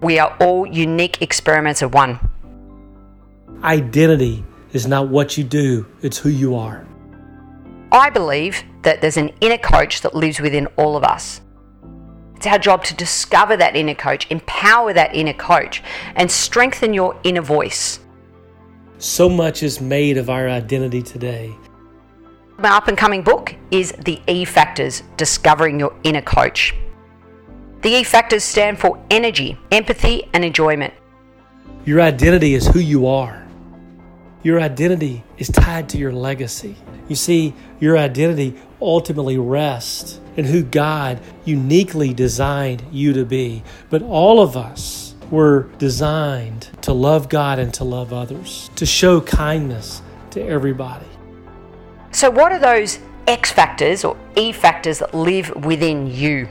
We 0.00 0.18
are 0.18 0.34
all 0.40 0.66
unique 0.66 1.20
experiments 1.20 1.82
of 1.82 1.92
one. 1.92 2.18
Identity 3.62 4.44
is 4.72 4.86
not 4.86 5.08
what 5.08 5.36
you 5.36 5.44
do, 5.44 5.86
it's 6.00 6.16
who 6.16 6.30
you 6.30 6.54
are. 6.54 6.86
I 7.92 8.08
believe 8.08 8.62
that 8.82 9.00
there's 9.00 9.16
an 9.16 9.30
inner 9.40 9.58
coach 9.58 10.00
that 10.00 10.14
lives 10.14 10.40
within 10.40 10.66
all 10.76 10.96
of 10.96 11.04
us. 11.04 11.42
It's 12.36 12.46
our 12.46 12.58
job 12.58 12.84
to 12.84 12.94
discover 12.94 13.56
that 13.58 13.76
inner 13.76 13.94
coach, 13.94 14.26
empower 14.30 14.94
that 14.94 15.14
inner 15.14 15.34
coach, 15.34 15.82
and 16.14 16.30
strengthen 16.30 16.94
your 16.94 17.14
inner 17.22 17.42
voice. 17.42 18.00
So 18.96 19.28
much 19.28 19.62
is 19.62 19.80
made 19.80 20.16
of 20.16 20.30
our 20.30 20.48
identity 20.48 21.02
today. 21.02 21.54
My 22.56 22.70
up 22.70 22.88
and 22.88 22.96
coming 22.96 23.22
book 23.22 23.54
is 23.70 23.92
The 23.92 24.20
E 24.26 24.46
Factors 24.46 25.02
Discovering 25.18 25.78
Your 25.78 25.94
Inner 26.04 26.22
Coach. 26.22 26.74
The 27.82 27.88
E 27.88 28.04
Factors 28.04 28.44
stand 28.44 28.78
for 28.78 29.02
energy, 29.10 29.56
empathy, 29.72 30.28
and 30.34 30.44
enjoyment. 30.44 30.92
Your 31.86 32.02
identity 32.02 32.52
is 32.52 32.66
who 32.66 32.78
you 32.78 33.06
are. 33.06 33.46
Your 34.42 34.60
identity 34.60 35.24
is 35.38 35.48
tied 35.48 35.88
to 35.90 35.98
your 35.98 36.12
legacy. 36.12 36.76
You 37.08 37.16
see, 37.16 37.54
your 37.80 37.96
identity 37.96 38.54
ultimately 38.82 39.38
rests 39.38 40.20
in 40.36 40.44
who 40.44 40.62
God 40.62 41.20
uniquely 41.46 42.12
designed 42.12 42.84
you 42.92 43.14
to 43.14 43.24
be. 43.24 43.62
But 43.88 44.02
all 44.02 44.42
of 44.42 44.58
us 44.58 45.14
were 45.30 45.70
designed 45.78 46.68
to 46.82 46.92
love 46.92 47.30
God 47.30 47.58
and 47.58 47.72
to 47.74 47.84
love 47.84 48.12
others, 48.12 48.70
to 48.76 48.84
show 48.84 49.22
kindness 49.22 50.02
to 50.32 50.44
everybody. 50.44 51.06
So, 52.10 52.28
what 52.28 52.52
are 52.52 52.58
those 52.58 52.98
X 53.26 53.50
factors 53.50 54.04
or 54.04 54.18
E 54.36 54.52
factors 54.52 54.98
that 54.98 55.14
live 55.14 55.50
within 55.64 56.06
you? 56.06 56.46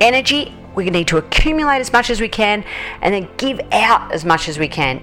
Energy, 0.00 0.54
we 0.74 0.90
need 0.90 1.08
to 1.08 1.18
accumulate 1.18 1.78
as 1.78 1.92
much 1.92 2.10
as 2.10 2.20
we 2.20 2.28
can 2.28 2.64
and 3.00 3.14
then 3.14 3.28
give 3.36 3.60
out 3.72 4.12
as 4.12 4.24
much 4.24 4.48
as 4.48 4.58
we 4.58 4.68
can. 4.68 4.98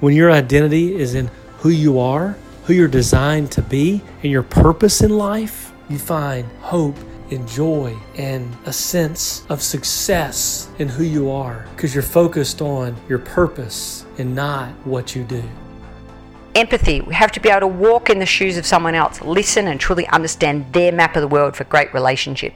When 0.00 0.14
your 0.14 0.30
identity 0.30 0.96
is 0.96 1.14
in 1.14 1.30
who 1.58 1.68
you 1.68 1.98
are, 1.98 2.36
who 2.64 2.72
you're 2.72 2.88
designed 2.88 3.52
to 3.52 3.62
be, 3.62 4.00
and 4.22 4.32
your 4.32 4.42
purpose 4.42 5.02
in 5.02 5.10
life, 5.10 5.72
you 5.90 5.98
find 5.98 6.46
hope 6.60 6.96
and 7.30 7.46
joy 7.46 7.94
and 8.16 8.56
a 8.64 8.72
sense 8.72 9.44
of 9.50 9.62
success 9.62 10.68
in 10.78 10.88
who 10.88 11.04
you 11.04 11.30
are 11.30 11.66
because 11.76 11.94
you're 11.94 12.02
focused 12.02 12.62
on 12.62 12.96
your 13.08 13.18
purpose 13.18 14.04
and 14.18 14.34
not 14.34 14.70
what 14.86 15.14
you 15.14 15.22
do. 15.24 15.42
Empathy, 16.54 17.00
we 17.02 17.14
have 17.14 17.30
to 17.32 17.40
be 17.40 17.48
able 17.48 17.60
to 17.60 17.66
walk 17.68 18.10
in 18.10 18.18
the 18.18 18.26
shoes 18.26 18.56
of 18.56 18.66
someone 18.66 18.94
else, 18.94 19.20
listen 19.20 19.68
and 19.68 19.78
truly 19.78 20.06
understand 20.08 20.72
their 20.72 20.90
map 20.90 21.14
of 21.14 21.20
the 21.20 21.28
world 21.28 21.54
for 21.54 21.64
great 21.64 21.92
relationship. 21.94 22.52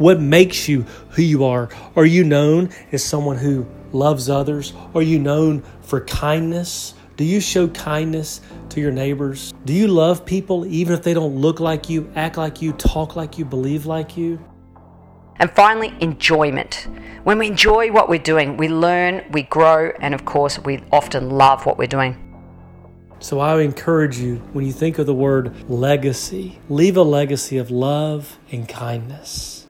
What 0.00 0.18
makes 0.18 0.66
you 0.66 0.86
who 1.10 1.20
you 1.20 1.44
are? 1.44 1.68
Are 1.94 2.06
you 2.06 2.24
known 2.24 2.70
as 2.90 3.04
someone 3.04 3.36
who 3.36 3.66
loves 3.92 4.30
others? 4.30 4.72
Are 4.94 5.02
you 5.02 5.18
known 5.18 5.62
for 5.82 6.00
kindness? 6.00 6.94
Do 7.18 7.24
you 7.24 7.38
show 7.38 7.68
kindness 7.68 8.40
to 8.70 8.80
your 8.80 8.92
neighbors? 8.92 9.52
Do 9.66 9.74
you 9.74 9.88
love 9.88 10.24
people 10.24 10.64
even 10.64 10.94
if 10.94 11.02
they 11.02 11.12
don't 11.12 11.36
look 11.36 11.60
like 11.60 11.90
you, 11.90 12.10
act 12.16 12.38
like 12.38 12.62
you, 12.62 12.72
talk 12.72 13.14
like 13.14 13.36
you, 13.36 13.44
believe 13.44 13.84
like 13.84 14.16
you? 14.16 14.42
And 15.36 15.50
finally, 15.50 15.94
enjoyment. 16.00 16.88
When 17.24 17.36
we 17.36 17.48
enjoy 17.48 17.92
what 17.92 18.08
we're 18.08 18.20
doing, 18.20 18.56
we 18.56 18.68
learn, 18.68 19.22
we 19.32 19.42
grow, 19.42 19.92
and 20.00 20.14
of 20.14 20.24
course, 20.24 20.58
we 20.60 20.82
often 20.90 21.28
love 21.28 21.66
what 21.66 21.76
we're 21.76 21.86
doing. 21.86 22.16
So 23.18 23.38
I 23.38 23.60
encourage 23.60 24.16
you, 24.16 24.36
when 24.54 24.64
you 24.64 24.72
think 24.72 24.98
of 24.98 25.04
the 25.04 25.12
word 25.12 25.68
legacy, 25.68 26.58
leave 26.70 26.96
a 26.96 27.02
legacy 27.02 27.58
of 27.58 27.70
love 27.70 28.38
and 28.50 28.66
kindness. 28.66 29.66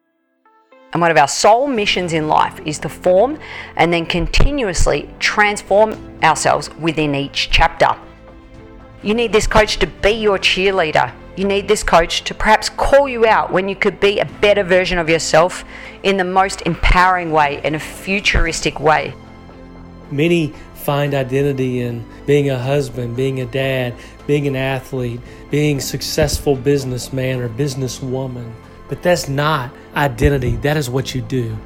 And 0.93 1.01
one 1.01 1.11
of 1.11 1.17
our 1.17 1.29
sole 1.29 1.69
missions 1.69 2.13
in 2.13 2.27
life 2.27 2.61
is 2.65 2.79
to 2.81 2.89
form 2.89 3.39
and 3.77 3.93
then 3.93 4.07
continuously 4.07 5.09
transform 5.21 5.97
ourselves 6.23 6.69
within 6.81 7.15
each 7.15 7.49
chapter. 7.51 7.97
You 9.03 9.15
need 9.15 9.33
this 9.33 9.47
coach 9.47 9.79
to 9.79 9.87
be 9.87 10.11
your 10.11 10.39
cheerleader. 10.39 11.13
You 11.37 11.45
need 11.45 11.69
this 11.69 11.83
coach 11.83 12.25
to 12.25 12.35
perhaps 12.35 12.69
call 12.69 13.09
you 13.09 13.25
out 13.25 13.53
when 13.53 13.69
you 13.69 13.77
could 13.77 14.01
be 14.01 14.19
a 14.19 14.25
better 14.25 14.65
version 14.65 14.99
of 14.99 15.09
yourself 15.09 15.65
in 16.03 16.17
the 16.17 16.25
most 16.25 16.63
empowering 16.63 17.31
way, 17.31 17.61
in 17.65 17.75
a 17.75 17.81
futuristic 17.81 18.81
way. 18.81 19.15
Many 20.11 20.53
find 20.75 21.15
identity 21.15 21.81
in 21.81 22.05
being 22.27 22.51
a 22.51 22.59
husband, 22.59 23.17
being 23.17 23.41
a 23.41 23.47
dad, 23.47 23.95
being 24.27 24.47
an 24.47 24.57
athlete, 24.57 25.21
being 25.51 25.79
a 25.79 25.81
successful 25.81 26.57
businessman 26.57 27.41
or 27.41 27.49
businesswoman. 27.49 28.53
But 28.91 29.03
that's 29.03 29.29
not 29.29 29.71
identity, 29.95 30.57
that 30.57 30.77
is 30.77 30.91
what 30.91 31.15
you 31.15 31.23
do. 31.23 31.57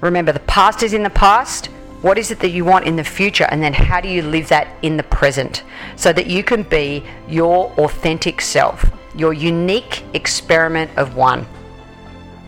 Remember, 0.00 0.32
the 0.32 0.40
past 0.40 0.82
is 0.82 0.92
in 0.92 1.04
the 1.04 1.10
past. 1.10 1.66
What 2.02 2.18
is 2.18 2.32
it 2.32 2.40
that 2.40 2.48
you 2.48 2.64
want 2.64 2.84
in 2.84 2.96
the 2.96 3.04
future? 3.04 3.46
And 3.48 3.62
then 3.62 3.72
how 3.72 4.00
do 4.00 4.08
you 4.08 4.22
live 4.22 4.48
that 4.48 4.66
in 4.82 4.96
the 4.96 5.04
present 5.04 5.62
so 5.94 6.12
that 6.12 6.26
you 6.26 6.42
can 6.42 6.64
be 6.64 7.04
your 7.28 7.70
authentic 7.78 8.40
self, 8.40 8.84
your 9.14 9.32
unique 9.32 10.02
experiment 10.14 10.90
of 10.98 11.14
one? 11.14 11.46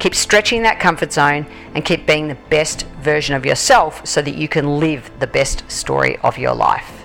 Keep 0.00 0.16
stretching 0.16 0.62
that 0.64 0.80
comfort 0.80 1.12
zone 1.12 1.46
and 1.76 1.84
keep 1.84 2.04
being 2.04 2.26
the 2.26 2.34
best 2.50 2.86
version 3.00 3.36
of 3.36 3.46
yourself 3.46 4.04
so 4.04 4.20
that 4.20 4.34
you 4.34 4.48
can 4.48 4.80
live 4.80 5.08
the 5.20 5.28
best 5.28 5.70
story 5.70 6.16
of 6.24 6.36
your 6.36 6.52
life. 6.52 7.04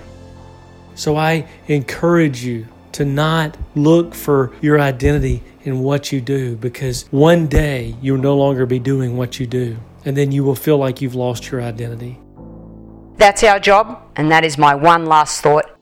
So 0.96 1.14
I 1.14 1.46
encourage 1.68 2.42
you 2.42 2.66
to 2.92 3.04
not 3.04 3.56
look 3.76 4.12
for 4.12 4.52
your 4.60 4.80
identity 4.80 5.44
in 5.64 5.80
what 5.80 6.12
you 6.12 6.20
do 6.20 6.56
because 6.56 7.04
one 7.10 7.46
day 7.46 7.96
you'll 8.00 8.18
no 8.18 8.36
longer 8.36 8.66
be 8.66 8.78
doing 8.78 9.16
what 9.16 9.40
you 9.40 9.46
do. 9.46 9.76
And 10.04 10.16
then 10.16 10.32
you 10.32 10.44
will 10.44 10.54
feel 10.54 10.78
like 10.78 11.00
you've 11.02 11.14
lost 11.14 11.50
your 11.50 11.60
identity. 11.60 12.18
That's 13.16 13.42
our 13.44 13.60
job, 13.60 14.02
and 14.16 14.30
that 14.30 14.44
is 14.44 14.56
my 14.56 14.74
one 14.74 15.04
last 15.04 15.42
thought 15.42 15.79